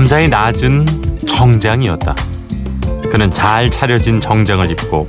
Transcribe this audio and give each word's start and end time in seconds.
남자의 0.00 0.30
낮은 0.30 0.86
정장이었다. 1.28 2.14
그는 3.12 3.30
잘 3.30 3.70
차려진 3.70 4.18
정장을 4.18 4.70
입고 4.70 5.06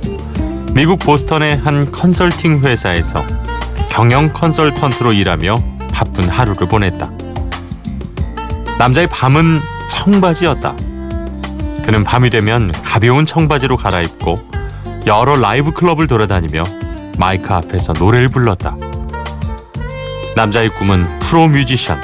미국 0.74 0.98
보스턴의 0.98 1.62
한 1.64 1.90
컨설팅 1.90 2.60
회사에서 2.62 3.24
경영 3.88 4.28
컨설턴트로 4.28 5.14
일하며 5.14 5.54
바쁜 5.94 6.28
하루를 6.28 6.68
보냈다. 6.68 7.10
남자의 8.78 9.06
밤은 9.06 9.60
청바지였다. 9.90 10.76
그는 11.86 12.04
밤이 12.04 12.28
되면 12.28 12.70
가벼운 12.84 13.24
청바지로 13.24 13.78
갈아입고 13.78 14.34
여러 15.06 15.36
라이브 15.36 15.70
클럽을 15.70 16.06
돌아다니며 16.06 16.64
마이크 17.16 17.50
앞에서 17.54 17.94
노래를 17.94 18.28
불렀다. 18.28 18.76
남자의 20.36 20.68
꿈은 20.68 21.06
프로 21.20 21.48
뮤지션. 21.48 21.98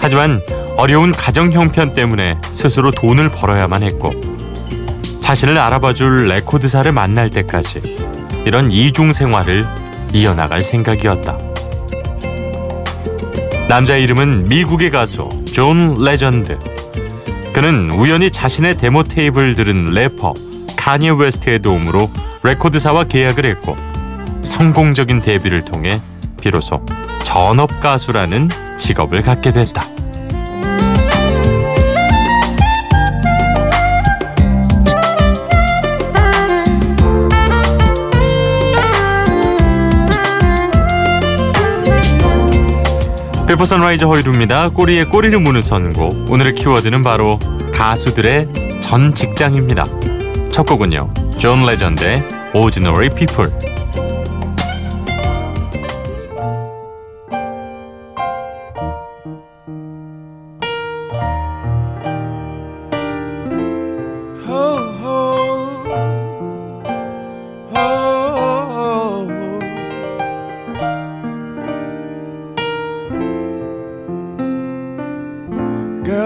하지만 0.00 0.40
어려운 0.78 1.10
가정 1.10 1.50
형편 1.50 1.92
때문에 1.92 2.38
스스로 2.52 2.92
돈을 2.92 3.30
벌어야만 3.30 3.82
했고 3.82 4.10
자신을 5.18 5.58
알아봐줄 5.58 6.28
레코드사를 6.28 6.90
만날 6.92 7.30
때까지 7.30 7.80
이런 8.46 8.70
이중 8.70 9.12
생활을 9.12 9.66
이어나갈 10.12 10.62
생각이었다. 10.62 11.36
남자의 13.68 14.04
이름은 14.04 14.46
미국의 14.46 14.90
가수 14.90 15.28
존 15.52 15.96
레전드. 15.98 16.56
그는 17.52 17.90
우연히 17.90 18.30
자신의 18.30 18.76
데모 18.76 19.02
테이프를 19.02 19.56
들은 19.56 19.86
래퍼 19.86 20.32
카니에 20.76 21.10
웨스트의 21.10 21.58
도움으로 21.58 22.08
레코드사와 22.44 23.02
계약을 23.04 23.44
했고 23.46 23.76
성공적인 24.42 25.22
데뷔를 25.22 25.64
통해 25.64 26.00
비로소 26.40 26.86
전업 27.24 27.80
가수라는 27.80 28.48
직업을 28.78 29.22
갖게 29.22 29.50
됐다. 29.50 29.97
비포 43.48 43.64
선라이즈 43.64 44.04
허일후입니다. 44.04 44.68
꼬리에 44.68 45.04
꼬리를 45.04 45.40
무는 45.40 45.62
선곡. 45.62 46.30
오늘의 46.30 46.54
키워드는 46.54 47.02
바로 47.02 47.38
가수들의 47.72 48.82
전 48.82 49.14
직장입니다. 49.14 49.86
첫 50.52 50.66
곡은요. 50.66 50.98
존 51.40 51.64
레전드의 51.64 52.28
Ordinary 52.52 53.08
People. 53.08 53.50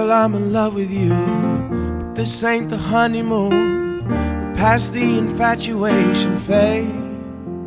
Girl, 0.03 0.11
I'm 0.11 0.35
in 0.35 0.53
love 0.53 0.75
with 0.75 0.91
you. 0.91 1.11
But 1.11 2.17
this 2.17 2.43
ain't 2.43 2.71
the 2.71 2.77
honeymoon. 2.77 4.09
We're 4.09 4.55
past 4.57 4.93
the 4.93 5.17
infatuation 5.17 6.41
phase. 6.41 6.91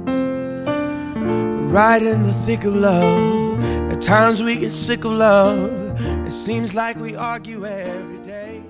We're 0.05 1.67
right 1.71 2.03
in 2.03 2.23
the 2.23 2.33
thick 2.45 2.65
of 2.65 2.75
love. 2.75 3.63
At 3.89 4.01
times 4.01 4.43
we 4.43 4.57
get 4.57 4.71
sick 4.71 5.05
of 5.05 5.13
love. 5.13 5.71
It 6.27 6.33
seems 6.33 6.75
like 6.75 6.97
we 6.97 7.15
argue 7.15 7.65
every 7.65 8.17
day. 8.17 8.61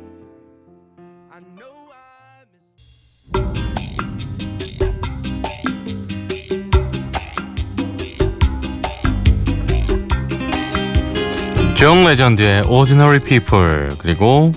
존 11.85 12.03
레전드의 12.03 12.63
Ordinary 12.63 13.19
People 13.19 13.89
그리고 13.99 14.51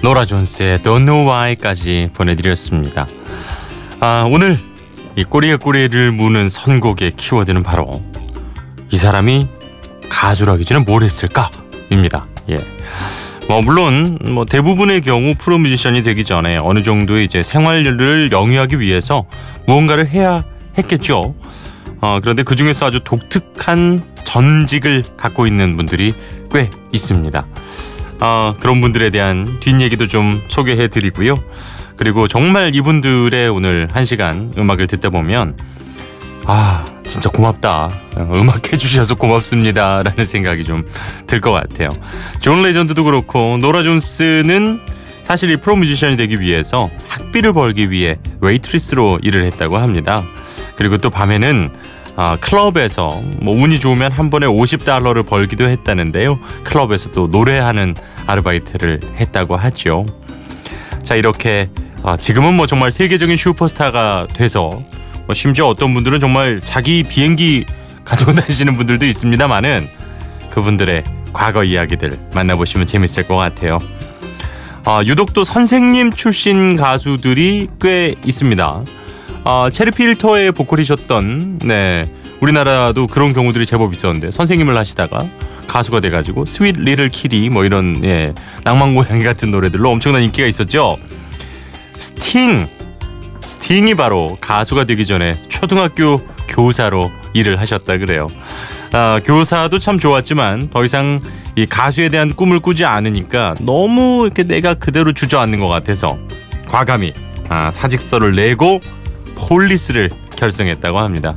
노라 0.00 0.24
존스의 0.24 0.78
Don't 0.78 1.04
Know 1.04 1.28
Why까지 1.28 2.08
보내드렸습니다. 2.14 3.06
아 4.00 4.26
오늘 4.32 4.58
이 5.14 5.22
꼬리에 5.22 5.56
꼬리를 5.56 6.10
무는 6.10 6.48
선곡의 6.48 7.10
키워드는 7.18 7.64
바로 7.64 8.02
이 8.88 8.96
사람이 8.96 9.46
가수라기 10.08 10.64
전에 10.64 10.82
뭘 10.82 11.02
했을까입니다. 11.02 12.26
예. 12.48 12.56
뭐 13.46 13.60
물론 13.60 14.16
뭐 14.22 14.46
대부분의 14.46 15.02
경우 15.02 15.34
프로 15.36 15.58
뮤지션이 15.58 16.00
되기 16.00 16.24
전에 16.24 16.56
어느 16.56 16.82
정도의 16.82 17.26
이제 17.26 17.42
생활을 17.42 18.32
영위하기 18.32 18.80
위해서 18.80 19.26
무언가를 19.66 20.08
해야 20.08 20.44
했겠죠. 20.78 21.34
어, 22.00 22.18
그런데 22.22 22.42
그 22.42 22.56
중에서 22.56 22.86
아주 22.86 23.00
독특한 23.04 24.02
전직을 24.24 25.04
갖고 25.16 25.46
있는 25.46 25.76
분들이 25.76 26.14
꽤 26.52 26.70
있습니다. 26.92 27.46
어, 28.20 28.54
그런 28.60 28.80
분들에 28.80 29.10
대한 29.10 29.46
뒷얘기도 29.60 30.06
좀 30.06 30.40
소개해 30.48 30.88
드리고요. 30.88 31.42
그리고 31.96 32.28
정말 32.28 32.74
이분들의 32.74 33.48
오늘 33.48 33.88
한 33.92 34.04
시간 34.04 34.52
음악을 34.56 34.86
듣다 34.86 35.10
보면 35.10 35.56
아 36.46 36.84
진짜 37.04 37.28
고맙다 37.28 37.90
어, 38.16 38.30
음악 38.34 38.72
해주셔서 38.72 39.16
고맙습니다 39.16 40.02
라는 40.02 40.24
생각이 40.24 40.64
좀 40.64 40.84
들 41.26 41.40
것 41.42 41.52
같아요 41.52 41.90
존 42.40 42.62
레전드도 42.62 43.04
그렇고 43.04 43.58
노라 43.60 43.82
존스는 43.82 44.80
사실 45.22 45.50
이 45.50 45.56
프로 45.56 45.76
뮤지션이 45.76 46.16
되기 46.16 46.40
위해서 46.40 46.90
학비를 47.06 47.52
벌기 47.52 47.90
위해 47.90 48.18
웨이트리스로 48.40 49.18
일을 49.22 49.44
했다고 49.44 49.76
합니다 49.76 50.22
그리고 50.76 50.96
또 50.96 51.10
밤에는 51.10 51.70
아, 52.16 52.36
클럽에서 52.40 53.20
뭐 53.40 53.54
운이 53.54 53.78
좋으면 53.78 54.12
한 54.12 54.30
번에 54.30 54.46
50달러를 54.46 55.26
벌기도 55.26 55.64
했다는데요 55.64 56.38
클럽에서 56.64 57.10
또 57.10 57.26
노래하는 57.28 57.94
아르바이트를 58.26 59.00
했다고 59.16 59.56
하죠 59.56 60.06
자 61.02 61.14
이렇게 61.14 61.70
아, 62.02 62.16
지금은 62.16 62.54
뭐 62.54 62.66
정말 62.66 62.90
세계적인 62.90 63.36
슈퍼스타가 63.36 64.26
돼서 64.32 64.82
뭐 65.26 65.34
심지어 65.34 65.66
어떤 65.66 65.94
분들은 65.94 66.20
정말 66.20 66.60
자기 66.62 67.02
비행기 67.02 67.66
가지고 68.04 68.32
다니시는 68.34 68.76
분들도 68.76 69.06
있습니다만은 69.06 69.88
그분들의 70.50 71.04
과거 71.32 71.62
이야기들 71.62 72.18
만나보시면 72.34 72.86
재밌을 72.86 73.28
것 73.28 73.36
같아요. 73.36 73.78
아, 74.84 75.02
유독 75.04 75.32
또 75.32 75.44
선생님 75.44 76.12
출신 76.12 76.74
가수들이 76.76 77.68
꽤 77.80 78.14
있습니다. 78.24 78.82
아, 79.44 79.70
체리 79.72 79.90
필터의 79.90 80.52
보컬이셨던 80.52 81.60
네 81.60 82.08
우리나라도 82.40 83.06
그런 83.06 83.32
경우들이 83.32 83.66
제법 83.66 83.92
있었는데 83.92 84.30
선생님을 84.30 84.76
하시다가 84.76 85.24
가수가 85.66 86.00
돼가지고 86.00 86.44
Sweet 86.44 86.76
Little 86.78 87.08
Kitty 87.10 87.48
뭐 87.48 87.64
이런 87.64 88.04
예 88.04 88.34
낭만 88.64 88.94
고양이 88.94 89.22
같은 89.22 89.50
노래들로 89.50 89.88
엄청난 89.90 90.22
인기가 90.22 90.46
있었죠. 90.46 90.98
스팅 91.96 92.68
스팅이 93.40 93.94
바로 93.94 94.36
가수가 94.40 94.84
되기 94.84 95.06
전에 95.06 95.34
초등학교 95.48 96.18
교사로 96.48 97.10
일을 97.32 97.60
하셨다 97.60 97.98
그래요. 97.98 98.26
아, 98.92 99.20
교사도 99.24 99.78
참 99.78 99.98
좋았지만 99.98 100.70
더 100.70 100.84
이상 100.84 101.20
이 101.56 101.66
가수에 101.66 102.08
대한 102.08 102.34
꿈을 102.34 102.60
꾸지 102.60 102.84
않으니까 102.84 103.54
너무 103.60 104.24
이렇게 104.24 104.42
내가 104.42 104.74
그대로 104.74 105.12
주저앉는 105.12 105.60
것 105.60 105.68
같아서 105.68 106.18
과감히 106.68 107.12
아, 107.48 107.70
사직서를 107.70 108.34
내고 108.34 108.80
폴리스를 109.48 110.10
결성했다고 110.36 110.98
합니다. 110.98 111.34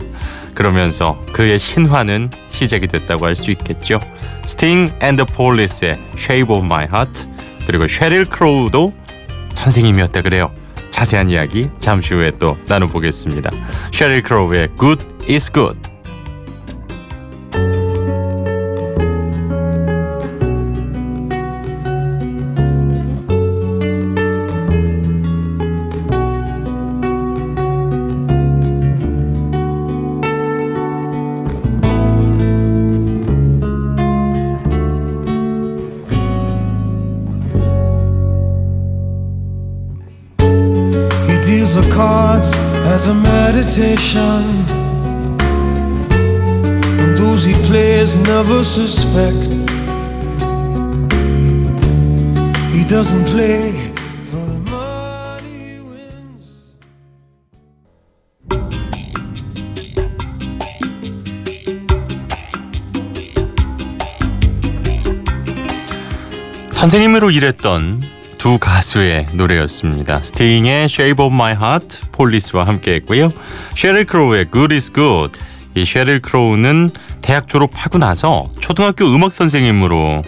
그러면서 0.53 1.19
그의 1.33 1.57
신화는 1.57 2.29
시작이 2.47 2.87
됐다고 2.87 3.25
할 3.25 3.35
수 3.35 3.49
있겠죠. 3.51 3.99
스팅 4.45 4.91
and 5.01 5.25
폴리스의 5.25 5.97
Shape 6.17 6.55
of 6.55 6.63
My 6.65 6.85
Heart 6.85 7.27
그리고 7.65 7.87
쉐릴 7.87 8.25
크로우도 8.25 8.93
선생님이었다 9.55 10.21
그래요. 10.21 10.53
자세한 10.91 11.29
이야기 11.29 11.69
잠시 11.79 12.13
후에 12.13 12.31
또 12.39 12.57
나눠보겠습니다. 12.67 13.49
쉐릴 13.91 14.21
크로우의 14.23 14.69
Good 14.79 15.05
is 15.29 15.51
Good. 15.51 15.92
And 43.75 44.67
those 47.17 47.43
he 47.43 47.53
plays 47.65 48.15
never 48.19 48.63
suspect. 48.63 49.51
He 52.71 52.83
doesn't 52.87 53.25
play 53.25 53.71
for 54.29 54.45
the 54.45 54.59
money 54.69 55.49
he 55.49 55.79
wins. 55.79 56.75
선생님으로 66.69 67.31
일했던 67.31 68.01
두 68.43 68.57
가수의 68.57 69.27
노래였습니다. 69.31 70.19
스테잉의 70.19 70.87
Shape 70.89 71.23
of 71.23 71.33
My 71.33 71.53
Heart, 71.53 72.01
폴리스와 72.11 72.67
함께했고요. 72.67 73.29
셰릴 73.73 74.03
크로우의 74.03 74.47
Good 74.51 74.75
is 74.75 74.91
Good. 74.91 75.39
이 75.75 75.85
셰릴 75.85 76.21
크로우는 76.21 76.89
대학 77.21 77.47
졸업하고 77.47 77.99
나서 77.99 78.49
초등학교 78.59 79.05
음악 79.05 79.31
선생님으로 79.31 80.23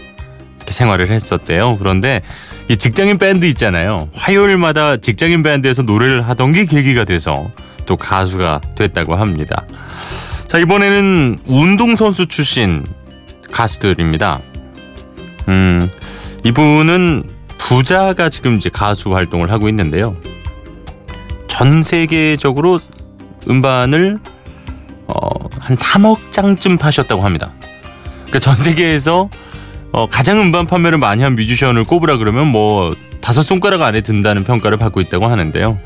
생활을 0.66 1.12
했었대요. 1.12 1.78
그런데 1.78 2.22
이 2.70 2.78
직장인 2.78 3.18
밴드 3.18 3.46
있잖아요. 3.48 4.08
화요일마다 4.14 4.96
직장인 4.96 5.44
밴드에서 5.44 5.82
노래를 5.82 6.26
하던 6.30 6.54
게 6.54 6.64
계기가 6.64 7.04
돼서 7.04 7.52
또 7.86 7.98
가수가 7.98 8.62
됐다고 8.78 9.16
합니다. 9.16 9.66
자 10.48 10.58
이번에는 10.58 11.40
운동선수 11.48 12.28
출신 12.28 12.86
가수들입니다. 13.52 14.40
음 15.50 15.92
이분은 16.46 17.35
부자가 17.66 18.30
지금 18.30 18.56
이제 18.56 18.70
가수 18.70 19.16
활동을 19.16 19.52
하고 19.52 19.68
있는데요. 19.70 20.16
전 21.48 21.82
세계적으로 21.82 22.78
음반을 23.50 24.20
어, 25.08 25.50
한 25.60 25.76
3억 25.76 26.32
장쯤 26.32 26.78
파셨다고 26.78 27.24
합니다. 27.24 27.54
그러니까 28.26 28.40
전 28.40 28.56
세계에서 28.56 29.30
어, 29.92 30.06
가장 30.08 30.40
음반 30.40 30.68
판매를 30.68 31.00
많이 31.00 31.24
한 31.24 31.36
뮤지션을 31.36 31.86
꼽으라 31.86 32.18
그러면 32.18 32.48
뭐 32.48 32.94
다섯 33.20 33.42
손가락 33.42 33.82
안에 33.82 34.02
든다는 34.02 34.44
평가를 34.44 34.78
받고 34.78 35.02
있다고 35.02 35.26
하는데요. 35.26 35.80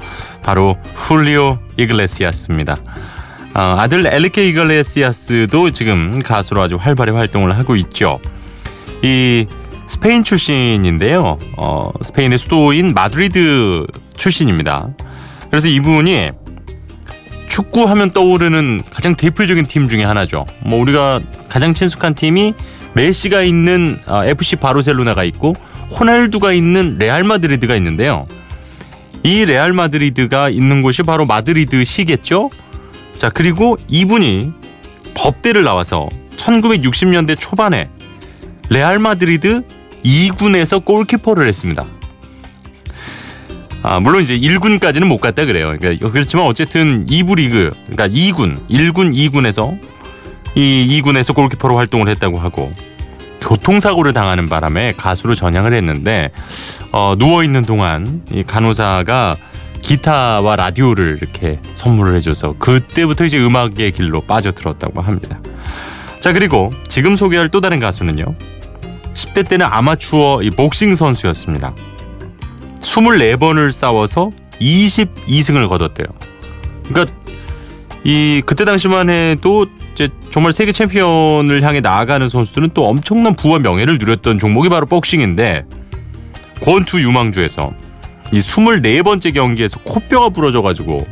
바로 0.44 0.76
훌리오 0.96 1.60
이글레시아스입니다. 1.78 2.76
어, 3.54 3.76
아들 3.80 4.06
엔리케 4.06 4.46
이글레시아스도 4.50 5.72
지금 5.72 6.22
가수로 6.22 6.62
아주 6.62 6.76
활발히 6.76 7.14
활동을 7.14 7.58
하고 7.58 7.78
있죠. 7.78 8.20
이 9.02 9.46
스페인 9.90 10.24
출신인데요. 10.24 11.40
어, 11.58 11.92
스페인의 12.04 12.38
수도인 12.38 12.94
마드리드 12.94 13.88
출신입니다. 14.16 14.90
그래서 15.50 15.68
이분이 15.68 16.30
축구하면 17.50 18.12
떠오르는 18.12 18.84
가장 18.94 19.16
대표적인 19.16 19.66
팀 19.66 19.90
중에 19.90 20.04
하나죠. 20.04 20.46
뭐 20.60 20.80
우리가 20.80 21.22
가장 21.50 21.74
친숙한 21.74 22.14
팀이 22.14 22.54
메시가 22.94 23.42
있는 23.42 24.00
어, 24.06 24.24
FC 24.26 24.58
바르셀로나가 24.58 25.24
있고 25.24 25.56
호날두가 26.00 26.54
있는 26.54 26.98
레알 27.00 27.24
마드리드가 27.24 27.76
있는데요. 27.78 28.28
이 29.24 29.44
레알 29.44 29.74
마드리드가 29.74 30.50
있는 30.50 30.84
곳이 30.84 31.02
바로 31.02 31.26
마드리드시겠죠? 31.26 32.52
자, 33.18 33.32
그리고 33.32 33.76
이분이 33.88 34.52
법대를 35.16 35.64
나와서 35.64 36.08
1960년대 36.38 37.40
초반에 37.40 37.90
레알 38.70 39.00
마드리드 39.00 39.79
2군에서 40.04 40.84
골키퍼를 40.84 41.48
했습니다. 41.48 41.86
아, 43.82 44.00
물론 44.00 44.22
이제 44.22 44.38
1군까지는 44.38 45.06
못 45.06 45.18
갔다 45.18 45.46
그래요. 45.46 45.74
그러니까 45.80 46.10
그렇지만 46.10 46.46
어쨌든 46.46 47.06
2부 47.06 47.38
리그, 47.38 47.72
그러니까 47.88 48.08
2군, 48.08 48.60
1군, 48.70 49.14
2군에서 49.14 49.78
이 50.56 51.02
2군에서 51.02 51.34
골키퍼로 51.34 51.78
활동을 51.78 52.10
했다고 52.10 52.38
하고 52.38 52.72
교통사고를 53.42 54.14
당하는 54.14 54.50
바람에 54.50 54.94
가수로 54.98 55.36
전향을 55.36 55.74
했는데 55.74 56.32
어, 56.92 57.16
누워 57.18 57.44
있는 57.44 57.62
동안 57.62 58.22
이 58.32 58.44
간호사가 58.44 59.36
기타와 59.82 60.58
라디오를 60.58 61.20
이렇게 61.22 61.60
선물을 61.74 62.16
해줘서 62.16 62.56
그때부터 62.60 63.26
이제 63.26 63.40
음악의 63.40 63.92
길로 63.94 64.22
빠져들었다고 64.22 65.02
합니다. 65.02 65.40
자 66.20 66.34
그리고 66.34 66.70
지금 66.90 67.16
소개할 67.16 67.50
또 67.50 67.62
다른 67.62 67.80
가수는요. 67.80 68.26
10대 69.20 69.48
때는 69.48 69.66
아마추어 69.66 70.42
이 70.44 70.50
복싱 70.50 70.96
선수였습니다. 70.96 71.74
24번을 72.82 73.72
싸워서 73.72 74.32
22승을 74.60 75.68
거뒀대요. 75.68 76.08
그러니까 76.88 77.14
이 78.04 78.42
그때 78.46 78.64
당시만 78.66 79.10
해도 79.10 79.68
이제 79.92 80.10
정말 80.32 80.54
세계 80.54 80.72
챔피언을 80.72 81.64
향해 81.64 81.82
나아가는 81.82 82.28
선수들은 82.28 82.70
또 82.74 82.88
엄청난 82.88 83.36
부와 83.36 83.60
명예를 83.60 83.98
누렸던 83.98 84.38
종목이 84.38 84.70
바로 84.70 84.86
복싱인데 84.86 85.66
권투 86.64 87.02
유망주에서 87.02 87.74
이 88.32 88.40
24번째 88.40 89.34
경기에서 89.34 89.80
코뼈가 89.84 90.30
부러져 90.30 90.62
가지고 90.62 91.06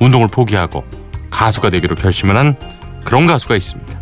운동을 0.00 0.28
포기하고 0.28 0.84
가수가 1.30 1.70
되기로 1.70 1.96
결심을 1.96 2.36
한 2.36 2.56
그런 3.04 3.26
가수가 3.26 3.56
있습니다. 3.56 4.00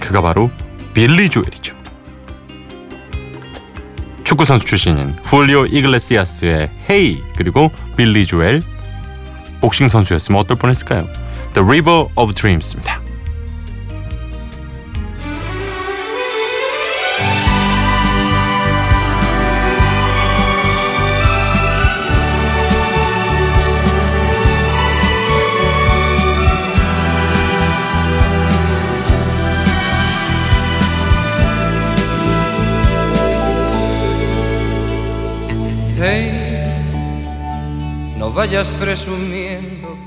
그가 0.00 0.22
바로 0.22 0.50
빌리 0.94 1.28
조엘이죠. 1.28 1.77
축구 4.28 4.44
선수 4.44 4.66
출신인 4.66 5.16
훌리오 5.22 5.64
이글레시아스의 5.64 6.70
헤이 6.90 7.22
그리고 7.34 7.70
빌리 7.96 8.26
조엘 8.26 8.60
복싱 9.62 9.88
선수였으면 9.88 10.38
어떨 10.38 10.58
뻔했을까요? 10.58 11.06
The 11.54 11.66
River 11.66 12.08
of 12.14 12.34
Dreams입니다. 12.34 13.07
Hey, 36.00 36.30
no 38.18 38.30
vayas 38.30 38.70
presumiendo 38.70 39.98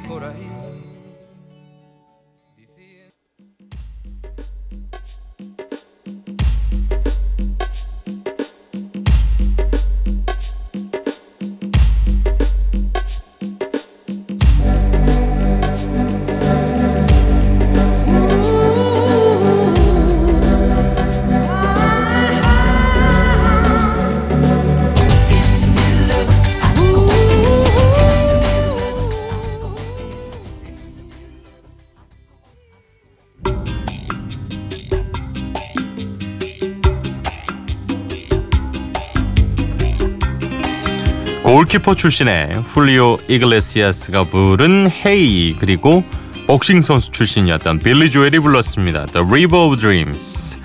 골키퍼 41.62 41.94
출신의 41.94 42.64
훌리오 42.66 43.18
이글레시아스가 43.28 44.24
부른 44.24 44.90
Hey 44.90 45.58
그리고 45.60 46.04
복싱 46.48 46.82
선수 46.82 47.12
출신이었던 47.12 47.78
빌리 47.80 48.10
조엘이 48.10 48.40
불렀습니다. 48.40 49.06
The 49.06 49.28
River 49.28 49.68
of 49.68 49.78
Dreams. 49.78 50.58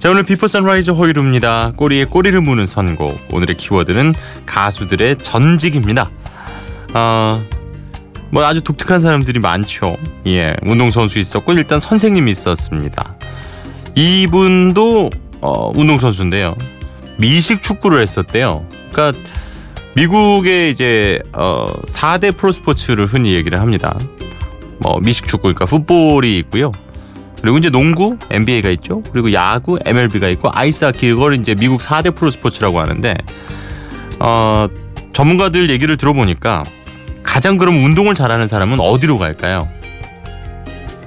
자 0.00 0.10
오늘 0.10 0.24
Before 0.24 0.48
Sunrise 0.48 0.90
허일후입니다. 0.90 1.74
꼬리에 1.76 2.06
꼬리를 2.06 2.40
무는 2.40 2.66
선곡. 2.66 3.28
오늘의 3.30 3.56
키워드는 3.56 4.16
가수들의 4.44 5.18
전직입니다. 5.18 6.10
어, 6.94 7.40
뭐 8.30 8.44
아주 8.44 8.60
독특한 8.60 9.00
사람들이 9.00 9.38
많죠. 9.38 9.96
예, 10.26 10.52
운동선수 10.62 11.20
있었고 11.20 11.52
일단 11.52 11.78
선생님이 11.78 12.32
있었습니다. 12.32 13.14
이분도 13.94 15.10
어, 15.42 15.70
운동선수인데요. 15.78 16.56
미식 17.18 17.62
축구를 17.62 18.02
했었대요. 18.02 18.66
그러니까 18.90 19.16
미국의 19.96 20.70
이제 20.70 21.20
어 21.32 21.66
4대 21.86 22.36
프로스포츠를 22.36 23.06
흔히 23.06 23.34
얘기를 23.34 23.60
합니다. 23.60 23.96
뭐 24.78 24.98
미식 25.00 25.28
축구 25.28 25.42
그러니까 25.42 25.66
풋볼이 25.66 26.36
있고요. 26.38 26.72
그리고 27.40 27.58
이제 27.58 27.70
농구 27.70 28.16
NBA가 28.30 28.70
있죠. 28.70 29.02
그리고 29.12 29.32
야구 29.32 29.78
MLB가 29.84 30.28
있고 30.28 30.50
아이스하키 30.52 31.08
이걸 31.08 31.34
이제 31.34 31.54
미국 31.54 31.80
4대 31.80 32.14
프로스포츠라고 32.14 32.80
하는데 32.80 33.14
어 34.18 34.66
전문가들 35.12 35.70
얘기를 35.70 35.96
들어보니까 35.96 36.64
가장 37.22 37.56
그럼 37.56 37.84
운동을 37.84 38.14
잘하는 38.14 38.48
사람은 38.48 38.80
어디로 38.80 39.18
갈까요? 39.18 39.68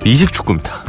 미식 0.03 0.31
축구입니다. 0.31 0.86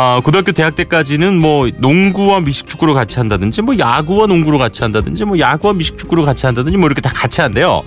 아, 0.00 0.20
고등학교 0.22 0.52
대학 0.52 0.76
때까지는 0.76 1.40
뭐 1.40 1.68
농구와 1.76 2.38
미식축구로 2.42 2.94
같이 2.94 3.18
한다든지 3.18 3.62
뭐 3.62 3.76
야구와 3.76 4.28
농구로 4.28 4.56
같이 4.56 4.84
한다든지 4.84 5.24
뭐 5.24 5.36
야구와 5.36 5.72
미식축구로 5.72 6.24
같이 6.24 6.46
한다든지 6.46 6.78
뭐 6.78 6.86
이렇게 6.86 7.00
다 7.00 7.10
같이 7.12 7.40
한대요. 7.40 7.82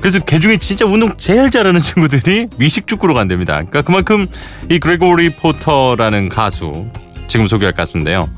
그래서 0.00 0.18
개 0.18 0.40
중에 0.40 0.56
진짜 0.56 0.84
운동 0.84 1.14
제일 1.16 1.52
잘하는 1.52 1.78
친구들이 1.78 2.48
미식축구로 2.58 3.14
간답니다. 3.14 3.52
그러니까 3.52 3.82
그만큼 3.82 4.26
이 4.68 4.80
그레고리 4.80 5.30
포터라는 5.30 6.28
가수 6.28 6.86
지금 7.28 7.46
소개할 7.46 7.72
가수인데요. 7.72 8.28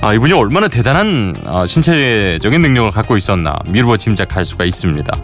아, 0.00 0.14
이분이 0.14 0.32
얼마나 0.32 0.68
대단한 0.68 1.34
어, 1.44 1.66
신체적인 1.66 2.62
능력을 2.62 2.90
갖고 2.90 3.18
있었나 3.18 3.58
미루어 3.68 3.98
짐작할 3.98 4.46
수가 4.46 4.64
있습니다. 4.64 5.18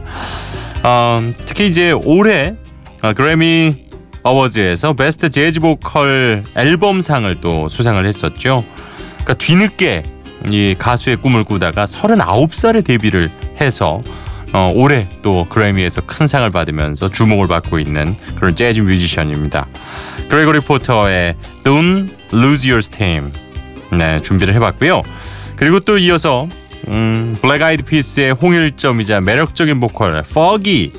어, 0.82 1.32
특히 1.46 1.66
이제 1.66 1.92
올해 1.92 2.56
어, 3.00 3.14
그래미 3.14 3.85
어워즈에서 4.26 4.94
베스트 4.94 5.30
재즈 5.30 5.60
보컬 5.60 6.42
앨범상을 6.56 7.40
또 7.40 7.68
수상을 7.68 8.04
했었죠. 8.04 8.64
그러니까 9.12 9.34
뒤늦게 9.34 10.02
이 10.50 10.74
가수의 10.76 11.16
꿈을 11.16 11.44
꾸다가 11.44 11.84
39살에 11.84 12.84
데뷔를 12.84 13.30
해서 13.60 14.00
어, 14.52 14.72
올해 14.74 15.08
또 15.22 15.44
그래미에서 15.44 16.02
큰 16.02 16.26
상을 16.26 16.48
받으면서 16.50 17.10
주목을 17.10 17.46
받고 17.46 17.78
있는 17.78 18.16
그런 18.36 18.56
재즈 18.56 18.80
뮤지션입니다. 18.80 19.68
그레고리 20.28 20.60
포터의 20.60 21.36
Don't 21.62 22.08
Lose 22.32 22.68
Your 22.68 22.78
Steam 22.78 23.32
네 23.92 24.20
준비를 24.20 24.54
해봤고요. 24.54 25.02
그리고 25.54 25.78
또 25.80 25.98
이어서 25.98 26.48
음, 26.88 27.36
Black 27.40 27.62
Eyed 27.62 27.84
Peas의 27.84 28.32
홍일점이자 28.32 29.20
매력적인 29.20 29.78
보컬 29.78 30.20
퍼기 30.22 30.92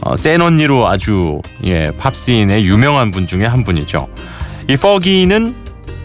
어, 0.00 0.16
센 0.16 0.40
언니로 0.40 0.88
아주 0.88 1.40
예, 1.64 1.90
팝씬의 1.98 2.66
유명한 2.66 3.10
분 3.10 3.26
중에 3.26 3.44
한 3.46 3.64
분이죠. 3.64 4.08
이 4.68 4.76
퍼기는 4.76 5.54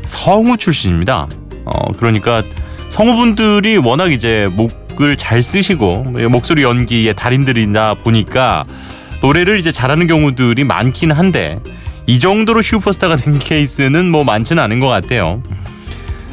성우 0.06 0.58
출신입니다. 0.58 1.28
어, 1.66 1.92
그러니까 1.98 2.42
성우분들이 2.90 3.78
워낙 3.78 4.12
이제 4.12 4.48
목을 4.54 5.16
잘 5.18 5.44
쓰시고 5.44 6.06
목소리 6.30 6.64
연기의 6.64 7.14
달인들이다 7.16 7.96
보니까 7.96 8.66
노래를 9.22 9.60
이제 9.60 9.72
잘하는 9.72 10.08
경우들이 10.08 10.64
많긴 10.64 11.12
한데 11.12 11.60
이 12.08 12.18
정도로 12.18 12.62
슈퍼스타가 12.62 13.18
된 13.18 13.38
케이스는 13.38 14.10
뭐 14.10 14.24
많지는 14.24 14.64
않은 14.64 14.80
것 14.80 14.88
같아요. 14.88 15.44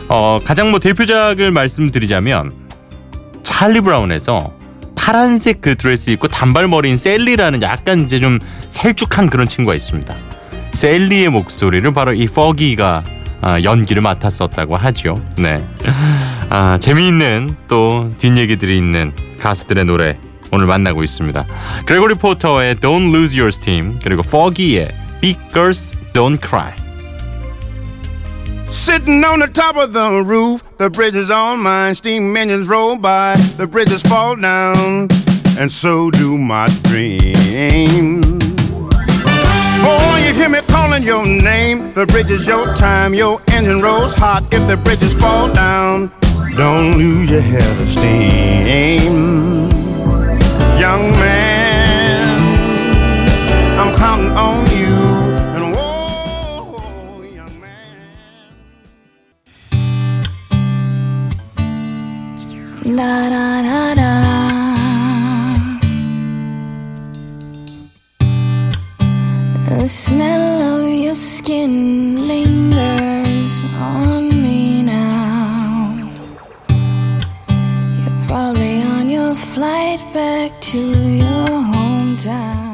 어, 0.08 0.38
가장 0.44 0.70
뭐 0.70 0.78
대표작을 0.78 1.50
말씀드리자면 1.50 2.52
찰리 3.42 3.80
브라운에서 3.80 4.52
파란색 5.06 5.60
그 5.60 5.76
드레스 5.76 6.10
입고 6.10 6.26
단발머리인 6.26 6.96
샐리라는 6.96 7.62
약간 7.62 8.00
이제 8.00 8.18
좀 8.18 8.40
샐쭉한 8.70 9.30
그런 9.30 9.46
친구가 9.46 9.76
있습니다. 9.76 10.12
샐리의 10.72 11.28
목소리를 11.28 11.92
바로 11.92 12.12
이 12.12 12.26
퍼기가 12.26 13.04
아, 13.40 13.62
연기를 13.62 14.02
맡았었다고 14.02 14.74
하죠. 14.74 15.14
네. 15.38 15.64
아, 16.50 16.78
재미있는 16.80 17.54
또 17.68 18.10
뒷얘기들이 18.18 18.76
있는 18.76 19.12
가수들의 19.38 19.84
노래 19.84 20.18
오늘 20.50 20.66
만나고 20.66 21.04
있습니다. 21.04 21.46
그레고리 21.86 22.16
포터의 22.16 22.74
Don't 22.74 23.14
Lose 23.14 23.38
Your 23.38 23.54
Steam 23.54 24.00
그리고 24.02 24.22
퍼기의 24.22 24.92
Big 25.20 25.38
Girls 25.52 25.94
Don't 26.14 26.44
Cry. 26.44 26.85
Sitting 28.76 29.24
on 29.24 29.40
the 29.40 29.48
top 29.48 29.76
of 29.76 29.94
the 29.94 30.22
roof, 30.22 30.62
the 30.76 30.90
bridge 30.90 31.16
is 31.16 31.30
all 31.30 31.56
mine. 31.56 31.94
Steam 31.94 32.36
engines 32.36 32.68
roll 32.68 32.96
by, 32.98 33.34
the 33.56 33.66
bridges 33.66 34.02
fall 34.02 34.36
down, 34.36 35.08
and 35.58 35.72
so 35.72 36.10
do 36.10 36.36
my 36.36 36.68
dreams. 36.84 38.26
Boy, 39.82 40.16
you 40.26 40.34
hear 40.34 40.48
me 40.50 40.60
calling 40.68 41.02
your 41.02 41.24
name. 41.24 41.92
The 41.94 42.06
bridge 42.06 42.30
is 42.30 42.46
your 42.46 42.74
time, 42.74 43.14
your 43.14 43.40
engine 43.48 43.80
rolls 43.80 44.12
hot. 44.12 44.44
If 44.52 44.68
the 44.68 44.76
bridges 44.76 45.14
fall 45.14 45.52
down, 45.52 46.12
don't 46.54 46.98
lose 46.98 47.30
your 47.30 47.40
head 47.40 47.80
of 47.80 47.88
steam. 47.88 48.35
Flight 79.36 80.00
back 80.12 80.52
to 80.60 80.78
your 80.78 81.62
hometown. 81.72 82.66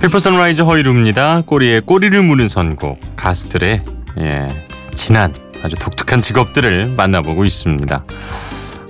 피프 0.00 0.18
선라이즈 0.18 0.60
허이루입니다. 0.62 1.42
꼬리에 1.46 1.80
꼬리를 1.80 2.22
무는 2.22 2.46
선곡 2.46 2.98
가수들의 3.16 3.82
예, 4.18 4.48
진한 4.94 5.32
아주 5.64 5.76
독특한 5.76 6.20
직업들을 6.20 6.88
만나보고 6.94 7.46
있습니다. 7.46 8.04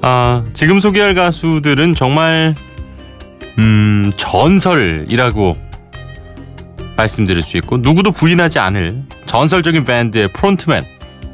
아, 0.02 0.44
지금 0.52 0.80
소개할 0.80 1.14
가수들은 1.14 1.94
정말 1.94 2.52
음, 3.58 4.12
전설이라고 4.16 5.56
말씀드릴 6.96 7.42
수 7.42 7.56
있고 7.58 7.78
누구도 7.78 8.10
부인하지 8.10 8.58
않을 8.58 9.04
전설적인 9.26 9.84
밴드의 9.84 10.28
프론트맨 10.32 10.84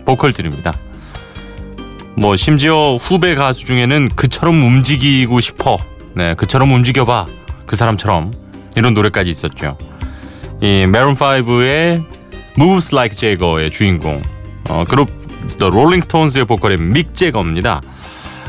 보컬들입니다. 0.05 0.75
뭐 2.17 2.37
심지어 2.37 2.97
후배 2.97 3.35
가수 3.35 3.65
중에는 3.65 4.11
그처럼 4.11 4.63
움직이고 4.63 5.41
싶어, 5.41 5.79
네, 6.15 6.35
그처럼 6.35 6.71
움직여봐, 6.73 7.27
그 7.65 7.77
사람처럼 7.77 8.35
이런 8.77 8.93
노래까지 8.93 9.31
있었죠. 9.31 9.79
이 10.61 10.87
메론 10.87 11.17
5의 11.17 12.05
Moves 12.59 12.95
Like 12.95 13.17
Jagger의 13.17 13.71
주인공, 13.71 14.21
어, 14.69 14.85
그룹 14.85 15.20
Rolling 15.67 16.05
Stones의 16.05 16.45
보컬의 16.47 16.79
믹 16.79 17.15
제거입니다. 17.15 17.81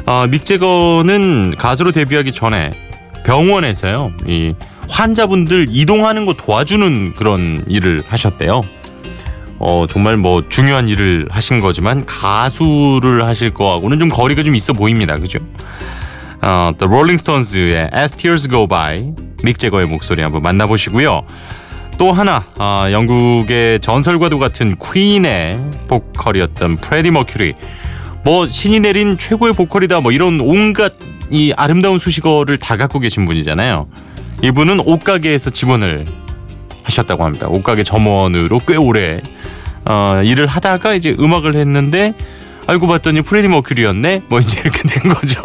어, 0.05 0.27
믹 0.27 0.45
제거는 0.45 1.55
가수로 1.57 1.91
데뷔하기 1.91 2.31
전에 2.31 2.71
병원에서요, 3.25 4.11
이 4.27 4.55
환자분들 4.89 5.67
이동하는 5.69 6.25
거 6.25 6.33
도와주는 6.33 7.13
그런 7.15 7.63
일을 7.69 8.01
하셨대요. 8.07 8.61
어, 9.59 9.85
정말 9.87 10.17
뭐 10.17 10.43
중요한 10.49 10.87
일을 10.87 11.27
하신 11.29 11.61
거지만 11.61 12.03
가수를 12.05 13.27
하실 13.27 13.53
거하고는 13.53 13.99
좀 13.99 14.09
거리가 14.09 14.43
좀 14.43 14.55
있어 14.55 14.73
보입니다. 14.73 15.17
그죠? 15.17 15.39
어, 16.41 16.71
The 16.77 16.87
Rolling 16.87 17.21
Stones의 17.21 17.91
As 17.95 18.15
Tears 18.15 18.49
Go 18.49 18.67
By 18.67 19.13
믹 19.43 19.59
재거의 19.59 19.85
목소리 19.85 20.23
한번 20.23 20.41
만나보시고요. 20.41 21.23
또 22.01 22.11
하나 22.11 22.43
어, 22.57 22.87
영국의 22.91 23.79
전설과도 23.79 24.39
같은 24.39 24.75
퀸의 24.75 25.59
보컬이었던 25.87 26.77
프레디 26.77 27.11
머큐리 27.11 27.53
뭐 28.23 28.47
신이 28.47 28.79
내린 28.79 29.19
최고의 29.19 29.53
보컬이다 29.53 29.99
뭐 29.99 30.11
이런 30.11 30.41
온갖 30.41 30.93
이 31.29 31.53
아름다운 31.55 31.99
수식어를 31.99 32.57
다 32.57 32.75
갖고 32.75 32.97
계신 32.97 33.25
분이잖아요. 33.25 33.87
이분은 34.41 34.79
옷가게에서 34.79 35.51
직원을 35.51 36.05
하셨다고 36.81 37.23
합니다. 37.23 37.47
옷가게 37.47 37.83
점원으로 37.83 38.59
꽤 38.67 38.77
오래 38.77 39.21
어, 39.85 40.23
일을 40.25 40.47
하다가 40.47 40.95
이제 40.95 41.15
음악을 41.19 41.53
했는데 41.53 42.15
알고 42.65 42.87
봤더니 42.87 43.21
프레디 43.21 43.47
머큐리였네. 43.47 44.23
뭐 44.27 44.39
이제 44.39 44.59
이렇게 44.59 44.81
된 44.87 45.13
거죠. 45.13 45.39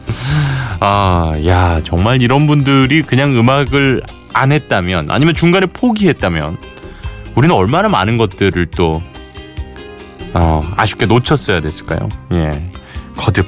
아, 0.80 1.32
야 1.46 1.80
정말 1.82 2.20
이런 2.20 2.46
분들이 2.46 3.00
그냥 3.00 3.34
음악을 3.34 4.02
안 4.32 4.52
했다면 4.52 5.10
아니면 5.10 5.34
중간에 5.34 5.66
포기했다면 5.66 6.56
우리는 7.34 7.54
얼마나 7.54 7.88
많은 7.88 8.16
것들을 8.18 8.66
또 8.72 9.02
어, 10.34 10.62
아쉽게 10.76 11.06
놓쳤어야 11.06 11.60
됐을까요? 11.60 12.08
예, 12.32 12.52
거듭 13.16 13.46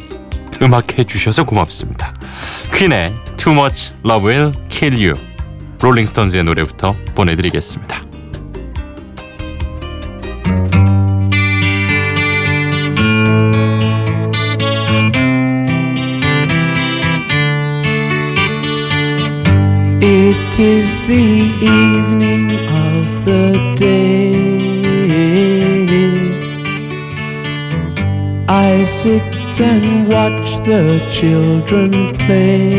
음악해 0.62 1.04
주셔서 1.04 1.44
고맙습니다. 1.44 2.14
퀸의 2.74 3.12
Too 3.36 3.56
Much 3.56 3.92
Love 4.04 4.30
Will 4.30 4.54
Kill 4.68 4.94
You 4.94 5.14
롤링스톤즈의 5.80 6.44
노래부터 6.44 6.94
보내드리겠습니다. 7.14 8.09
'Tis 20.60 20.92
the 21.08 21.28
evening 21.80 22.50
of 22.88 23.24
the 23.24 23.46
day. 23.76 24.36
I 28.46 28.84
sit 28.84 29.58
and 29.58 30.06
watch 30.12 30.48
the 30.68 30.84
children 31.18 31.90
play. 32.22 32.76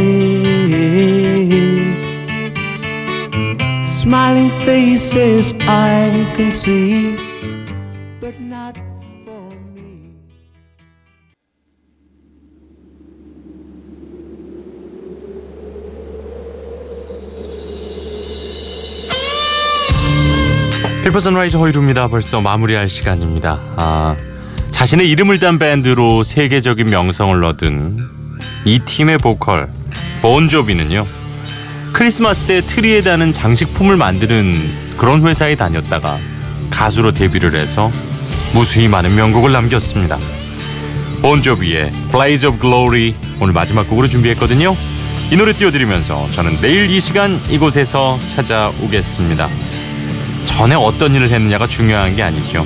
Smiling 3.87 4.51
faces 4.67 5.51
I 5.61 6.11
can 6.35 6.51
see, 6.51 7.17
but 8.19 8.39
not 8.39 8.77
Before 21.11 21.19
Sunrise 21.19 21.57
허일후입니다. 21.57 22.07
벌써 22.07 22.39
마무리할 22.39 22.87
시간입니다. 22.87 23.59
아, 23.75 24.15
자신의 24.69 25.09
이름을 25.09 25.39
딴 25.39 25.59
밴드로 25.59 26.23
세계적인 26.23 26.89
명성을 26.89 27.43
얻은 27.43 27.97
이 28.63 28.79
팀의 28.79 29.17
보컬 29.17 29.69
본조비는요. 30.21 31.05
크리스마스 31.91 32.47
때 32.47 32.61
트리에 32.61 33.01
다는 33.01 33.33
장식품을 33.33 33.97
만드는 33.97 34.53
그런 34.95 35.27
회사에 35.27 35.55
다녔다가 35.55 36.17
가수로 36.69 37.11
데뷔를 37.11 37.55
해서 37.55 37.91
무수히 38.53 38.87
많은 38.87 39.13
명곡을 39.13 39.51
남겼습니다. 39.51 40.17
본조비의 41.21 41.91
Blaze 42.13 42.47
of 42.47 42.61
Glory 42.61 43.15
오늘 43.41 43.53
마지막 43.53 43.89
곡으로 43.89 44.07
준비했거든요. 44.07 44.77
이 45.29 45.35
노래 45.35 45.51
띄워드리면서 45.51 46.27
저는 46.27 46.61
내일 46.61 46.89
이 46.89 47.01
시간 47.01 47.41
이곳에서 47.49 48.17
찾아오겠습니다. 48.29 49.49
전에 50.57 50.75
어떤 50.75 51.15
일을 51.15 51.29
했느냐가 51.29 51.67
중요한 51.67 52.15
게 52.15 52.23
아니죠. 52.23 52.65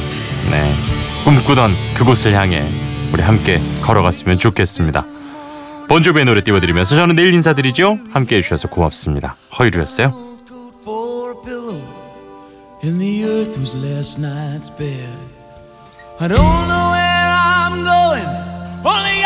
네. 0.50 0.75
꿈꾸던 1.24 1.94
그곳을 1.94 2.34
향해 2.34 2.70
우리 3.12 3.22
함께 3.24 3.62
걸어갔으면 3.82 4.38
좋겠습니다. 4.38 5.04
본조비의 5.88 6.25
노래 6.25 6.42
띄워드리면서 6.42 6.96
저는 6.96 7.15
내일 7.15 7.34
인사드리죠. 7.34 7.98
함께 8.12 8.38
해주셔서 8.38 8.68
고맙습니다. 8.70 9.36
only 18.86 19.25